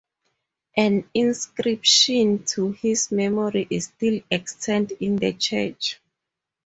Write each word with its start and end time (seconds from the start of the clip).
An 0.75 1.07
inscription 1.13 2.43
to 2.43 2.71
his 2.71 3.11
memory 3.11 3.67
is 3.69 3.83
still 3.85 4.19
extant 4.31 4.93
in 4.93 5.15
the 5.17 5.31
church. 5.31 5.99